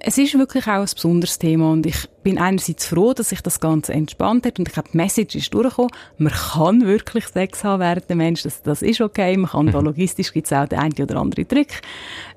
[0.00, 3.60] es ist wirklich auch ein besonderes Thema und ich bin einerseits froh, dass sich das
[3.60, 7.80] Ganze entspannt hat und ich habe die Message ist durchgekommen, man kann wirklich Sex haben
[7.80, 10.80] während der Mensch, das, das ist okay, man kann da logistisch gibt es auch den
[10.80, 11.80] einen oder anderen Trick,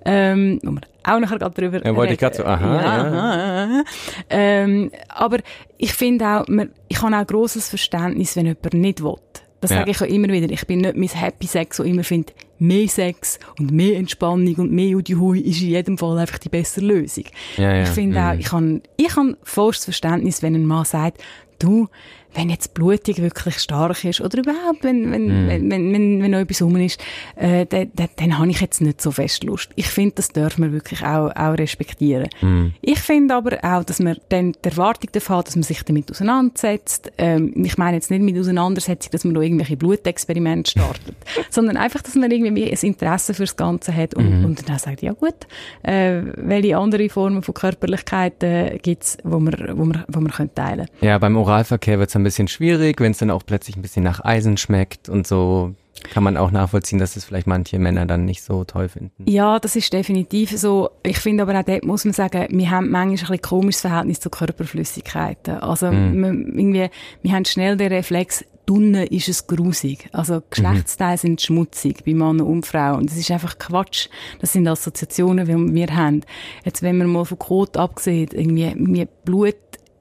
[0.05, 3.63] ähm, wo wir auch nachher gerade drüber ja, wollte ich gerade so, aha, ja, ja.
[3.63, 3.83] Aha,
[4.29, 5.39] ähm, aber
[5.77, 9.15] ich finde auch, man, ich habe auch grosses Verständnis, wenn jemand nicht will.
[9.61, 9.79] Das ja.
[9.79, 10.49] sage ich auch immer wieder.
[10.49, 14.71] Ich bin nicht mein Happy Sex, so immer finde, mehr Sex und mehr Entspannung und
[14.71, 17.25] mehr Judihui ist in jedem Fall einfach die bessere Lösung.
[17.57, 17.83] Ja, ja.
[17.83, 18.25] Ich finde mhm.
[18.25, 21.21] auch, ich habe, ich habe vollstes Verständnis, wenn ein Mann sagt,
[21.59, 21.87] du,
[22.33, 25.49] wenn jetzt Blutung wirklich stark ist oder überhaupt, wenn, wenn, mm.
[25.49, 26.99] wenn, wenn, wenn, wenn noch etwas rum ist,
[27.35, 29.69] äh, dann, dann, dann habe ich jetzt nicht so fest Lust.
[29.75, 32.29] Ich finde, das dürfen wir wirklich auch, auch respektieren.
[32.41, 32.67] Mm.
[32.81, 36.11] Ich finde aber auch, dass man dann die Erwartung davon hat, dass man sich damit
[36.11, 37.11] auseinandersetzt.
[37.17, 41.15] Ähm, ich meine jetzt nicht mit Auseinandersetzung, dass man da irgendwelche Blutexperimente startet,
[41.49, 44.45] sondern einfach, dass man irgendwie ein Interesse fürs Ganze hat und, mm.
[44.45, 45.35] und dann sagt, ja gut,
[45.83, 50.53] äh, welche andere Formen von Körperlichkeit äh, gibt es, wo wir, wo wir, wo können
[50.53, 50.89] teilen können.
[51.01, 54.03] Ja, beim Oralverkehr wird es ein bisschen schwierig, wenn es dann auch plötzlich ein bisschen
[54.03, 55.75] nach Eisen schmeckt und so
[56.13, 59.29] kann man auch nachvollziehen, dass es vielleicht manche Männer dann nicht so toll finden.
[59.29, 60.89] Ja, das ist definitiv so.
[61.03, 64.19] Ich finde aber auch dort muss man sagen, wir haben manchmal ein bisschen komisches Verhältnis
[64.19, 65.55] zu Körperflüssigkeiten.
[65.57, 66.13] Also mm.
[66.13, 66.89] wir, irgendwie,
[67.21, 70.09] wir haben schnell den Reflex, Dunne ist es grusig.
[70.11, 71.17] Also Geschlechtsteile mhm.
[71.17, 72.99] sind schmutzig bei Männern und Frauen.
[72.99, 74.09] Und das ist einfach Quatsch.
[74.41, 76.21] Das sind Assoziationen, die wir haben.
[76.65, 79.55] Jetzt, wenn man mal von Kot abgesehen, irgendwie Blut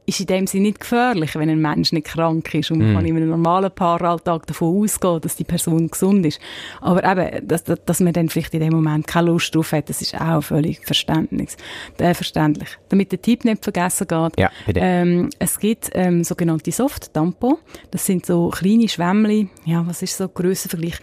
[0.08, 2.94] ist in dem Sinne nicht gefährlich, wenn ein Mensch nicht krank ist und man mm.
[2.96, 6.40] kann in einem normalen Paaralltag davon ausgehen, dass die Person gesund ist.
[6.80, 10.00] Aber eben, dass, dass man dann vielleicht in dem Moment keine Lust drauf hat, das
[10.00, 11.50] ist auch völlig verständlich.
[11.98, 12.68] Äh, verständlich.
[12.88, 14.80] Damit der Tipp nicht vergessen geht, ja, bitte.
[14.82, 17.56] Ähm, es gibt ähm, sogenannte Soft-Tampon.
[17.90, 20.98] Das sind so kleine Schwämmli, ja, was ist so Grössenvergleich?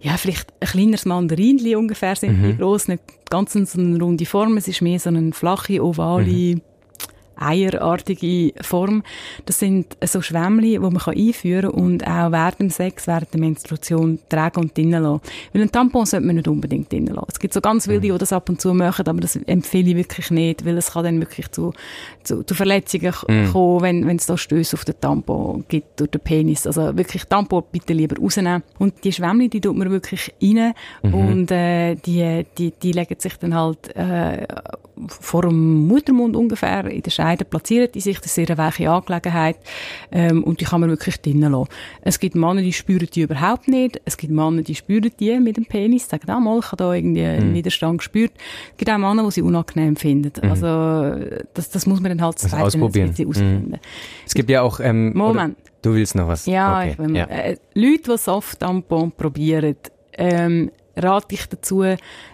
[0.00, 2.42] Ja, vielleicht ein kleineres Mandarinli ungefähr sind mhm.
[2.42, 6.26] die gross, nicht ganz so eine runde Form, es ist mehr so eine flache, ovale,
[6.26, 6.60] mhm
[7.40, 9.02] eierartige Form.
[9.46, 13.40] Das sind so Schwämmli, die man einführen kann und auch während dem Sex, während der
[13.40, 15.20] Menstruation tragen und drinnen lassen.
[15.52, 17.28] Weil ein Tampon sollte man nicht unbedingt drinnen lassen.
[17.32, 18.12] Es gibt so ganz wilde, mhm.
[18.12, 21.04] die das ab und zu machen, aber das empfehle ich wirklich nicht, weil es kann
[21.04, 21.72] dann wirklich zu,
[22.22, 23.52] zu, zu Verletzungen mm.
[23.52, 26.66] kommen, wenn, wenn es da Stöße auf den Tampon gibt durch den Penis.
[26.66, 28.62] Also wirklich Tampon bitte lieber rausnehmen.
[28.78, 30.72] Und die Schwämmli, die tut man wirklich rein
[31.02, 31.14] mhm.
[31.14, 34.46] und äh, die, die, die legen sich dann halt äh,
[35.06, 38.18] vor dem Muttermund ungefähr in der Scheide platzieren die sich.
[38.20, 39.56] Das ist eine sehr weiche Angelegenheit
[40.10, 41.68] ähm, und die kann man wirklich drinnen lassen.
[42.02, 44.00] Es gibt Männer, die spüren die überhaupt nicht.
[44.04, 46.92] Es gibt Männer, die spüren die mit dem Penis, sagen, ah, mal, ich habe da
[46.94, 47.54] irgendwie einen mhm.
[47.54, 48.32] Widerstand gespürt.
[48.72, 50.32] Es gibt auch Männer, die sie unangenehm finden.
[50.42, 50.50] Mhm.
[50.50, 53.14] Also das, das muss man dann halt also ausprobieren.
[53.16, 53.74] Mhm.
[54.26, 54.80] Es gibt ja auch...
[54.80, 55.56] Ähm, Moment.
[55.82, 56.46] Du willst noch was?
[56.46, 56.90] Ja, okay.
[56.90, 57.24] ich will, ja.
[57.26, 59.76] Äh, Leute, die Soft-Tampon probieren,
[60.14, 61.84] ähm, rate ich dazu,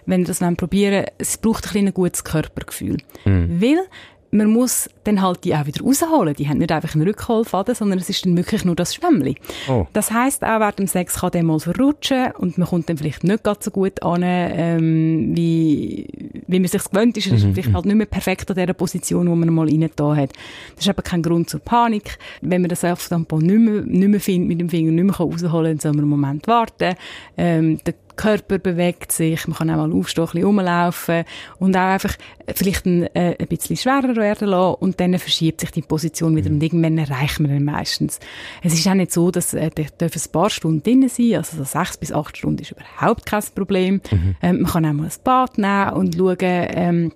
[0.07, 2.99] wenn ihr das probieren wollt, es braucht ein, ein gutes Körpergefühl.
[3.25, 3.61] Mhm.
[3.61, 3.87] Weil
[4.35, 6.35] man muss dann halt die auch wieder rausholen.
[6.35, 9.37] Die haben nicht einfach einen Rückholfaden, sondern es ist dann wirklich nur das Schwämmli.
[9.69, 9.87] Oh.
[9.93, 13.23] Das heisst, auch während dem Sex kann der mal verrutschen und man kommt dann vielleicht
[13.23, 16.09] nicht ganz so gut an, ähm, wie,
[16.49, 17.29] wie man sich gewöhnt ist.
[17.29, 17.55] Es ist mhm.
[17.55, 20.33] vielleicht halt nicht mehr perfekt an der Position, wo man mal rein da hat.
[20.75, 22.19] Das ist aber kein Grund zur Panik.
[22.41, 25.51] Wenn man das Self-Tampon nicht mehr, nicht mehr findet, mit dem Finger nicht mehr rausholen
[25.51, 26.97] kann, dann soll man einen Moment warten.
[27.37, 27.79] Ähm,
[28.17, 31.25] Körper bewegt sich, man kann auch mal aufstehen, ein bisschen rumlaufen
[31.59, 32.17] und auch einfach
[32.55, 36.51] vielleicht ein, äh, ein bisschen schwerer werden lassen und dann verschiebt sich die Position wieder
[36.51, 36.57] mhm.
[36.57, 38.21] und irgendwann erreicht man dann meistens.
[38.63, 41.65] Es ist auch nicht so, dass äh, dürfen ein paar Stunden drin sein, also so
[41.65, 44.01] sechs bis acht Stunden ist überhaupt kein Problem.
[44.11, 44.37] Mhm.
[44.43, 47.13] Ähm, man kann auch mal ein Bad nehmen und schauen, ähm,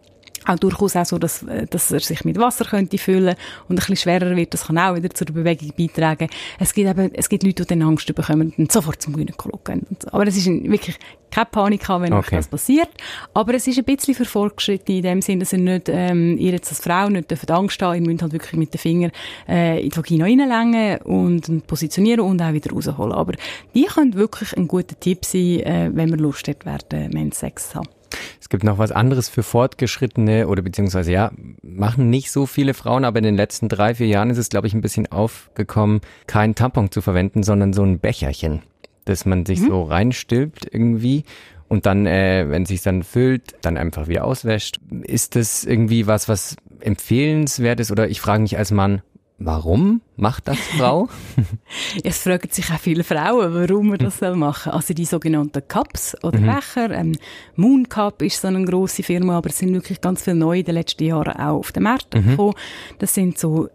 [0.48, 3.36] auch durchaus auch so, dass, dass er sich mit Wasser könnte füllen
[3.68, 4.54] und ein bisschen schwerer wird.
[4.54, 6.28] Das kann auch wieder zur Bewegung beitragen.
[6.58, 9.96] Es gibt eben, es gibt Leute, die dann Angst bekommen und sofort zum Gynäkologen gehen.
[10.10, 10.98] Aber es ist wirklich
[11.30, 12.36] keine Panik haben, wenn okay.
[12.36, 12.88] das passiert.
[13.34, 16.52] Aber es ist ein bisschen für Fortschritte in dem Sinne, dass ihr nicht, ähm, ihr
[16.52, 19.12] jetzt als Frau nicht dürft Angst haben, ihr müsst halt wirklich mit den Fingern,
[19.48, 23.12] äh, in die Vagina reinlängen und positionieren und auch wieder rausholen.
[23.12, 23.34] Aber
[23.74, 27.70] die können wirklich ein guter Tipp sein, äh, wenn man Lust hat, während Men's Sex
[27.70, 27.97] zu haben.
[28.40, 31.30] Es gibt noch was anderes für Fortgeschrittene oder beziehungsweise ja,
[31.62, 34.66] machen nicht so viele Frauen, aber in den letzten drei, vier Jahren ist es, glaube
[34.66, 38.62] ich, ein bisschen aufgekommen, kein Tampon zu verwenden, sondern so ein Becherchen,
[39.04, 39.68] dass man sich mhm.
[39.68, 41.24] so reinstülpt irgendwie
[41.68, 44.80] und dann, äh, wenn sich dann füllt, dann einfach wieder auswäscht.
[45.02, 47.90] Ist das irgendwie was, was empfehlenswert ist?
[47.90, 49.02] Oder ich frage mich als Mann,
[49.40, 51.08] Warum macht das Frau?
[52.02, 54.72] es fragen sich auch viele Frauen, warum man das machen.
[54.72, 56.46] Also die sogenannten Cups oder mhm.
[56.46, 56.90] Becher.
[56.90, 57.16] Ähm,
[57.54, 60.64] Moon Cup ist so eine grosse Firma, aber es sind wirklich ganz viele neue in
[60.64, 62.30] den letzten Jahren auch auf den Märkten mhm.
[62.30, 62.54] gekommen.
[62.98, 63.68] Das sind so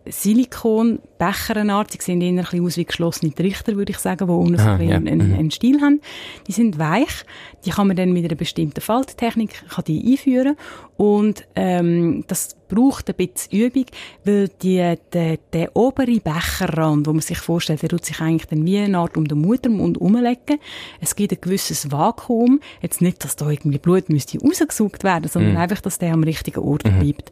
[1.23, 1.93] Silikon-Becherenart.
[1.93, 4.77] Die sehen eher ein bisschen aus wie geschlossene Trichter, würde ich sagen, die unten ah,
[4.77, 4.95] so ja.
[4.95, 5.33] einen, mhm.
[5.33, 6.01] einen Stil haben.
[6.47, 7.25] Die sind weich.
[7.65, 10.55] Die kann man dann mit einer bestimmten Falttechnik kann die einführen.
[10.97, 13.85] Und ähm, das braucht ein bisschen Übung,
[14.25, 18.65] weil die, der, der obere Becherrand, wo man sich vorstellt, der tut sich eigentlich dann
[18.65, 20.59] wie eine Art um den Muttermund herumlegen.
[20.99, 22.59] Es gibt ein gewisses Vakuum.
[22.81, 25.57] Jetzt nicht, dass da irgendwie Blut müsste rausgesaugt werden, sondern mm.
[25.57, 26.99] einfach, dass der am richtigen Ort mm.
[26.99, 27.29] bleibt.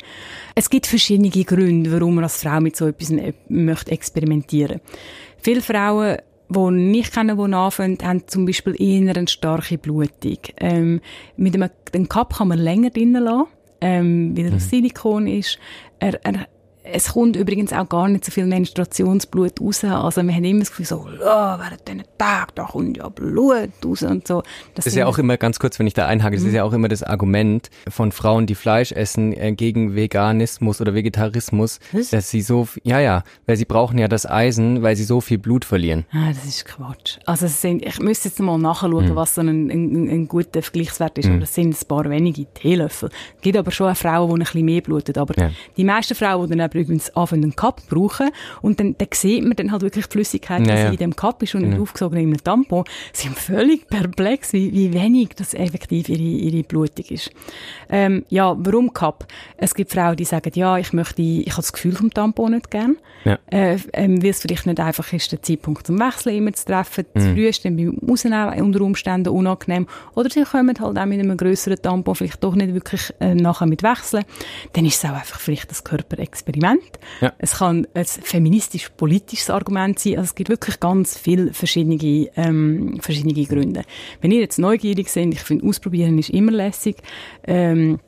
[0.55, 3.33] Es gibt verschiedene Gründe, warum man als Frau mit so etwas äh,
[3.81, 4.81] möchte experimentieren.
[5.37, 6.17] Viele Frauen
[6.49, 10.37] die nicht kennen, die anfangen, haben zum Beispiel eher eine starke Blutung.
[10.57, 10.99] Ähm,
[11.37, 13.47] mit einem, den Cup kann man länger drinnen lassen
[13.81, 14.69] ähm, weil er aus mhm.
[14.69, 15.57] Silikon ist.
[15.99, 16.47] Er, er
[16.83, 19.83] es kommt übrigens auch gar nicht so viel Menstruationsblut raus.
[19.83, 23.69] Also wir haben immer das Gefühl so, oh, während diesen Tag, da kommt ja Blut
[23.83, 24.43] raus und so.
[24.75, 26.55] Das, ist ja auch immer, ganz kurz, wenn ich da einhake, das ist mhm.
[26.55, 31.79] ja auch immer das Argument von Frauen, die Fleisch essen, äh, gegen Veganismus oder Vegetarismus,
[31.91, 32.11] Was?
[32.11, 35.39] dass sie so, ja, ja, weil sie brauchen ja das Eisen, weil sie so viel
[35.39, 36.05] Blut verlieren.
[36.11, 37.17] Ah, das ist Quatsch.
[37.25, 39.15] Also sind, ich müsste jetzt mal nachschauen, mhm.
[39.15, 41.37] was so ein, ein, ein, guter Vergleichswert ist, mhm.
[41.37, 43.09] aber es sind ein paar wenige Teelöffel.
[43.37, 45.49] Es gibt aber schon auch Frauen, die ein bisschen mehr bluten, aber ja.
[45.75, 48.29] die meisten Frauen, die dann übrigens anfangen, einen Cup brauchen.
[48.61, 51.41] Und dann, dann sieht man dann halt wirklich die Flüssigkeit, die ja, in dem Cup
[51.41, 51.79] ist und nicht ja.
[52.11, 52.83] Aufgesogen in einem Tampon.
[53.13, 57.31] Sind völlig perplex, wie, wie wenig das effektiv ihre, ihre Blutung ist.
[57.89, 59.25] Ähm, ja, warum Cup?
[59.57, 62.71] Es gibt Frauen, die sagen, ja, ich möchte, ich habe das Gefühl vom Tampon nicht
[62.71, 62.97] gern.
[63.23, 63.37] Ja.
[63.51, 67.05] Äh, ähm, weil es vielleicht nicht einfach ist, den Zeitpunkt zum Wechseln immer zu treffen.
[67.13, 67.19] Mhm.
[67.19, 69.87] Zu früh ist dann beim Rausnehmen unter Umständen unangenehm.
[70.15, 73.67] Oder sie kommen halt auch mit einem grösseren Tampon vielleicht doch nicht wirklich äh, nachher
[73.67, 74.23] mit wechseln.
[74.73, 76.99] Dann ist es auch einfach vielleicht das Körperexperiment.
[77.21, 77.33] Ja.
[77.37, 80.13] Es kann ein feministisch-politisches Argument sein.
[80.13, 81.97] Also es gibt wirklich ganz viele verschiedene,
[82.35, 83.83] ähm, verschiedene Gründe.
[84.21, 86.97] Wenn ihr jetzt neugierig seid, ich finde, ausprobieren ist immer lässig.
[87.45, 87.99] Ähm,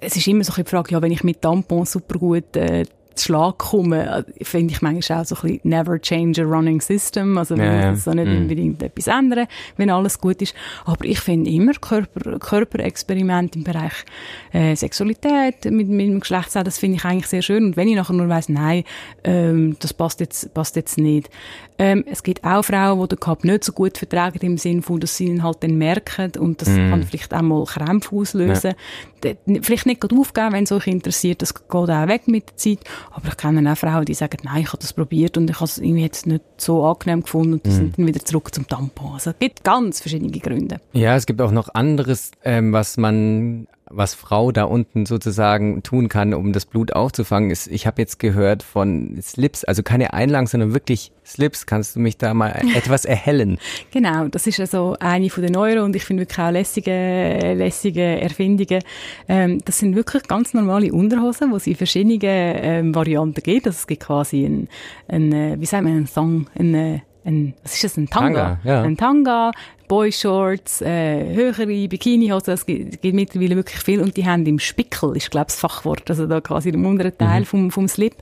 [0.00, 2.84] es ist immer so die Frage, ja, wenn ich mit Tampon super gut äh,
[3.16, 6.80] zu Schlag kommen, äh, finde ich manchmal auch so ein bisschen never change a running
[6.80, 7.36] system.
[7.38, 8.36] Also man ja, muss so nicht mm.
[8.36, 10.54] unbedingt etwas ändern, wenn alles gut ist.
[10.84, 14.04] Aber ich finde immer Körper, Körperexperiment im Bereich
[14.52, 17.64] äh, Sexualität mit, mit dem Geschlechtsteil, das finde ich eigentlich sehr schön.
[17.64, 18.84] Und wenn ich nachher nur weiss, nein,
[19.24, 21.30] ähm, das passt jetzt, passt jetzt nicht.
[21.78, 24.98] Ähm, es gibt auch Frauen, die den Cup nicht so gut vertragen, im Sinne von,
[24.98, 26.90] dass sie ihn halt dann merken und das mm.
[26.90, 28.74] kann vielleicht auch mal Krämpfe auslösen.
[29.22, 29.34] Ja.
[29.60, 32.78] Vielleicht nicht gerade aufgeben, wenn es euch interessiert, das geht auch weg mit der Zeit.
[33.10, 35.64] Aber ich kenne auch Frauen, die sagen, nein, ich habe das probiert und ich habe
[35.64, 37.72] es irgendwie jetzt nicht so angenehm gefunden und die mm.
[37.72, 39.14] sind dann wieder zurück zum Tampon.
[39.14, 40.80] Also es gibt ganz verschiedene Gründe.
[40.92, 46.08] Ja, es gibt auch noch anderes, ähm, was man was Frau da unten sozusagen tun
[46.08, 50.46] kann, um das Blut aufzufangen, ist, ich habe jetzt gehört von Slips, also keine Einlagen,
[50.46, 51.66] sondern wirklich Slips.
[51.66, 53.58] Kannst du mich da mal etwas erhellen?
[53.92, 58.02] genau, das ist also eine von den neueren und ich finde wirklich auch lässige, lässige
[58.02, 58.82] Erfindungen.
[59.28, 63.66] Ähm, das sind wirklich ganz normale Unterhosen, wo es in verschiedenen ähm, Varianten gibt.
[63.66, 64.68] Also es gibt quasi ein,
[65.08, 68.56] ein äh, wie sagt man, ein Thong, ein, äh, ein, was ist das, ein Tanga?
[68.56, 68.82] Tanga ja.
[68.82, 69.52] Ein Tanga,
[69.88, 75.16] Boyshorts, äh, höhere Bikinihosen, es gibt, gibt mittlerweile wirklich viel und die haben im Spickel,
[75.16, 77.46] ist glaube ich das Fachwort, also da quasi im unteren Teil mhm.
[77.46, 78.14] vom, vom Slip,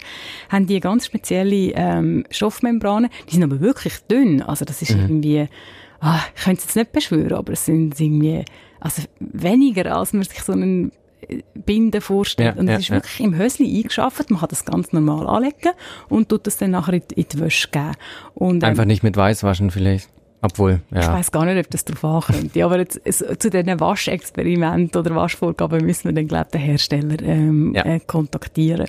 [0.49, 5.03] haben die ganz spezielle ähm, Stoffmembranen, die sind aber wirklich dünn, also das ist mhm.
[5.03, 5.49] irgendwie,
[6.01, 8.45] ah, ich könnte es jetzt nicht beschwören, aber es sind irgendwie,
[8.81, 10.93] also weniger, als man sich so einen
[11.55, 12.57] Binden vorstellt.
[12.57, 13.25] Ja, und es ja, ist wirklich ja.
[13.27, 14.31] im Hösli eingeschafft.
[14.31, 15.73] Man kann das ganz normal anlegen
[16.09, 17.93] und tut das dann nachher in, in die Wäsche geben.
[18.35, 20.09] Und, ähm, Einfach nicht mit Weiß waschen vielleicht.
[20.45, 21.01] Obwohl, ja.
[21.01, 22.55] Ich weiß gar nicht, ob das darauf ankommt.
[22.59, 27.23] aber jetzt, es, zu diesen Waschexperimenten oder Waschvorgaben müssen wir dann, glaube ich, den Hersteller
[27.23, 27.83] ähm, ja.
[27.87, 28.87] äh, kontaktieren.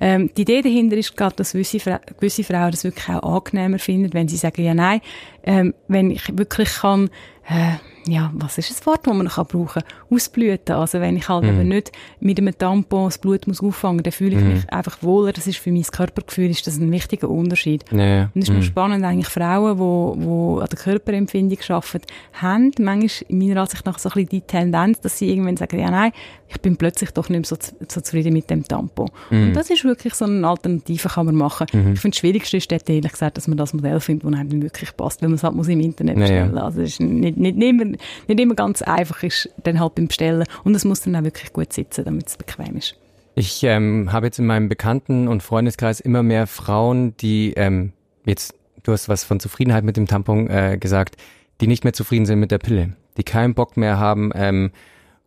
[0.00, 3.78] Ähm, die Idee dahinter ist, glaube dass gewisse, Fra gewisse Frauen das wirklich auch angenehmer
[3.78, 5.00] finden, wenn sie sagen, ja nein,
[5.44, 7.10] ähm, wenn ich wirklich kann,
[7.48, 7.76] äh,
[8.10, 9.84] ja, was ist das Wort, das man kann brauchen kann?
[10.10, 10.74] Ausblüten.
[10.74, 11.48] Also wenn ich halt mm.
[11.48, 14.48] eben nicht mit einem Tampon das Blut muss auffangen, dann fühle ich mm.
[14.48, 15.32] mich einfach wohler.
[15.32, 17.84] Das ist für mein Körpergefühl ist das ein wichtiger Unterschied.
[17.90, 18.30] Ja.
[18.34, 18.62] Und es ist mm.
[18.62, 23.98] spannend, eigentlich Frauen, die, die an der Körperempfindung arbeiten, haben manchmal in meiner Ansicht nach
[23.98, 26.12] so ein bisschen die Tendenz, dass sie irgendwann sagen, ja nein,
[26.48, 27.56] ich bin plötzlich doch nicht mehr so,
[27.88, 29.10] so zufrieden mit dem Tampon.
[29.30, 29.48] Mm.
[29.48, 31.66] Und das ist wirklich so eine Alternative, kann man machen.
[31.72, 34.38] Mm Ich finde, das Schwierigste ist dort ehrlich gesagt, dass man das Modell findet, das
[34.38, 36.56] einem wirklich passt, weil man es halt muss im Internet bestellen.
[36.56, 36.62] Ja.
[36.62, 40.08] Also es ist nicht, nicht, nicht, immer, nicht immer ganz einfach ist, dann halt beim
[40.08, 40.44] Bestellen.
[40.64, 42.96] Und es muss dann auch wirklich gut sitzen, damit es bequem ist.
[43.34, 47.92] Ich ähm, habe jetzt in meinem Bekannten- und Freundeskreis immer mehr Frauen, die ähm,
[48.24, 51.16] jetzt, du hast was von Zufriedenheit mit dem Tampon äh, gesagt,
[51.60, 54.70] die nicht mehr zufrieden sind mit der Pille die keinen Bock mehr haben, ähm,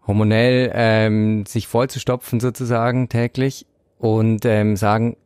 [0.08, 3.68] hormonell ähm, sich vollzustopfen sozusagen täglich
[4.00, 5.18] und ähm, sagen,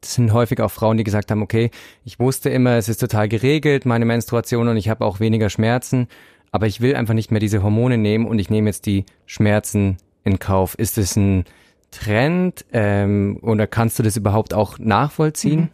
[0.00, 1.70] das sind häufig auch Frauen, die gesagt haben, okay,
[2.04, 6.08] ich wusste immer, es ist total geregelt, meine Menstruation und ich habe auch weniger Schmerzen,
[6.50, 9.98] aber ich will einfach nicht mehr diese Hormone nehmen und ich nehme jetzt die Schmerzen
[10.24, 10.74] in Kauf.
[10.74, 11.44] Ist es ein
[11.90, 15.60] Trend ähm, oder kannst du das überhaupt auch nachvollziehen?
[15.60, 15.68] Mhm.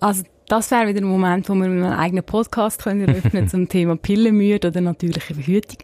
[0.00, 3.96] Also das wäre wieder ein Moment, wo wir einen eigenen Podcast können eröffnen zum Thema
[3.96, 5.78] Pillenmüde oder natürliche Verhütung.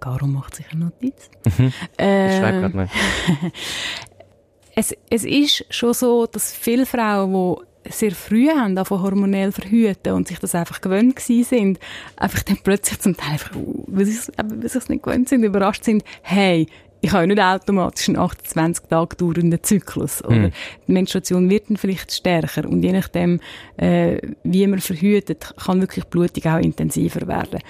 [0.00, 1.30] Caro macht sich eine Notiz.
[1.58, 1.66] Mhm.
[1.66, 2.88] Ich schreibe gerade mal.
[4.74, 10.12] es, es ist schon so, dass viele Frauen, die sehr früh haben, davon hormonell verhüten
[10.12, 11.80] und sich das einfach gewöhnt gewesen sind,
[12.16, 14.18] einfach dann plötzlich zum Teil einfach, weil sie
[14.64, 16.66] es nicht gewöhnt sind, überrascht sind, hey,
[17.02, 20.22] ich habe nicht automatisch einen 28 Tage dauernden Zyklus.
[20.24, 20.52] Oder mhm.
[20.86, 22.68] Die Menstruation wird dann vielleicht stärker.
[22.68, 23.40] Und je nachdem,
[23.78, 27.60] äh, wie man verhütet, kann wirklich die Blutung auch intensiver werden.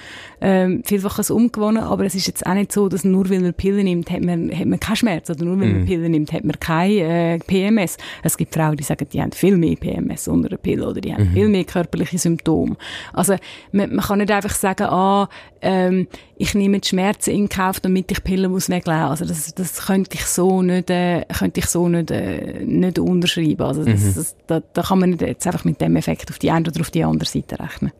[0.40, 3.40] Ähm, vielfach ist es umgewonnen, aber es ist jetzt auch nicht so, dass nur weil
[3.40, 5.30] man Pillen nimmt, hat man, hat man keinen Schmerz.
[5.30, 5.78] Oder nur weil mhm.
[5.78, 7.98] man Pillen nimmt, hat man kein äh, PMS.
[8.24, 11.14] Es gibt Frauen, die sagen, die haben viel mehr PMS unter der Pille oder die
[11.14, 11.34] haben mhm.
[11.34, 12.76] viel mehr körperliche Symptome.
[13.12, 13.36] Also
[13.70, 15.28] man, man kann nicht einfach sagen, ah,
[15.62, 19.10] ähm, ich nehme die Schmerzen in Kauf, damit ich Pillen muss weglassen.
[19.10, 23.62] Also das, das könnte ich so nicht, äh, könnte ich so nicht, äh, nicht unterschreiben.
[23.62, 24.14] Also das, mhm.
[24.14, 26.80] das, da, da kann man nicht jetzt einfach mit dem Effekt auf die eine oder
[26.80, 27.92] auf die andere Seite rechnen.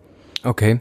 [0.43, 0.81] Okay.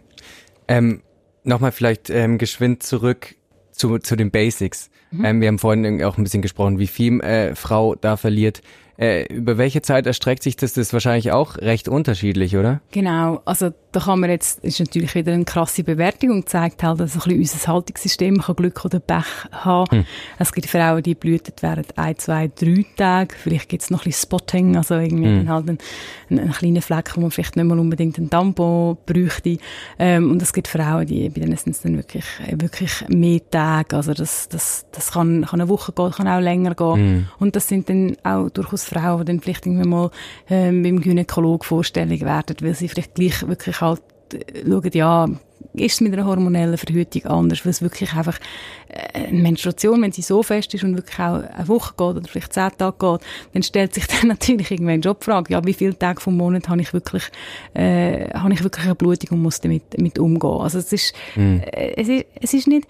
[0.67, 1.01] Ähm,
[1.43, 3.35] Nochmal vielleicht ähm, geschwind zurück
[3.71, 4.89] zu, zu den Basics.
[5.11, 5.25] Mhm.
[5.25, 8.61] Ähm, wir haben vorhin auch ein bisschen gesprochen, wie viel äh, Frau da verliert.
[8.99, 10.73] Äh, über welche Zeit erstreckt sich das?
[10.73, 12.81] Das ist wahrscheinlich auch recht unterschiedlich, oder?
[12.91, 13.41] Genau.
[13.45, 17.13] Also da kann man jetzt, ist natürlich wieder eine krasse Bewertung und zeigt halt, dass
[17.15, 19.99] ein bisschen unser Haltungssystem kann Glück oder Pech haben.
[19.99, 20.05] Hm.
[20.37, 23.35] Es gibt Frauen, die blüten während ein, zwei, drei Tage.
[23.41, 25.49] Vielleicht gibt es noch ein bisschen Spotting, also irgendwie hm.
[25.49, 25.77] halt ein,
[26.29, 29.59] ein, ein kleiner Fleck, wo man vielleicht nicht mal unbedingt einen Tampon bräuchte.
[29.97, 33.95] Ähm, und es gibt Frauen, die, bei denen sind es dann wirklich, wirklich mehr Tage.
[33.95, 36.95] Also das, das, das kann, kann eine Woche gehen, kann auch länger gehen.
[36.95, 37.27] Hm.
[37.39, 40.11] Und das sind dann auch durchaus Frauen, die dann vielleicht irgendwann mal
[40.49, 44.01] ähm, beim Gynäkolog vorstellig werden, weil sie vielleicht gleich wirklich halt
[44.33, 45.27] äh, schauen, ja,
[45.73, 48.39] ist es mit einer hormonellen Verhütung anders, weil es wirklich einfach
[48.87, 52.27] äh, eine Menstruation, wenn sie so fest ist und wirklich auch eine Woche geht oder
[52.27, 55.97] vielleicht zehn Tage geht, dann stellt sich dann natürlich irgendwann die Jobfrage, ja, wie viele
[55.97, 57.23] Tage vom Monat habe ich wirklich,
[57.73, 60.61] äh, habe ich wirklich eine Blutung und muss damit, damit umgehen.
[60.61, 62.87] Also es ist, äh, es ist, es ist nicht,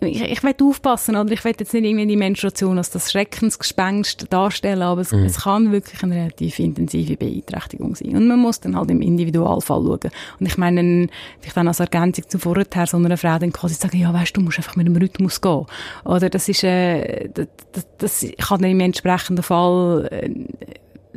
[0.00, 4.26] ich, ich will aufpassen, oder ich will jetzt nicht irgendwie die Menstruation als das Schreckensgespenst
[4.30, 5.24] darstellen, aber es, mhm.
[5.24, 8.16] es, kann wirklich eine relativ intensive Beeinträchtigung sein.
[8.16, 10.12] Und man muss dann halt im Individualfall schauen.
[10.40, 11.08] Und ich meine,
[11.40, 14.40] vielleicht dann als Ergänzung zu vorher, so einer Frau dann quasi sagen, ja, weißt du,
[14.40, 15.66] musst einfach mit dem Rhythmus gehen.
[16.04, 20.30] Oder das ist, äh, das, das kann dann im entsprechenden Fall, äh,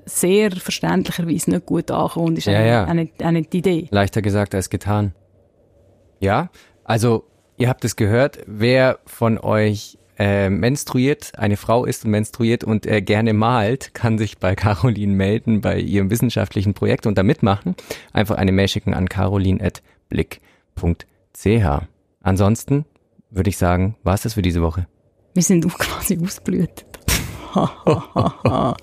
[0.05, 2.87] sehr verständlicherweise nicht gut ankommen und ist ja, ja.
[2.87, 3.87] Auch, nicht, auch nicht die Idee.
[3.91, 5.13] Leichter gesagt als getan.
[6.19, 6.49] Ja,
[6.83, 7.25] also
[7.61, 12.87] Ihr habt es gehört, wer von euch äh, menstruiert, eine Frau ist und menstruiert und
[12.87, 17.75] äh, gerne malt, kann sich bei Caroline melden bei ihrem wissenschaftlichen Projekt und da mitmachen.
[18.13, 21.87] Einfach eine Mail schicken an caroline.blick.ch.
[22.23, 22.85] Ansonsten
[23.29, 24.87] würde ich sagen, war es das für diese Woche.
[25.35, 26.83] Wir sind quasi ausblüht.